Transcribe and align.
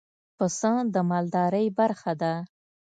پسه 0.37 0.73
د 0.93 0.95
مالدارۍ 1.09 1.67
برخه 1.79 2.13
ده. 2.21 2.33